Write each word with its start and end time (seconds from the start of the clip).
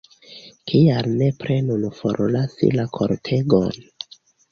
Kial 0.69 1.09
nepre 1.19 1.57
nun 1.67 1.85
forlasi 1.97 2.71
la 2.79 2.87
kortegon? 2.99 3.77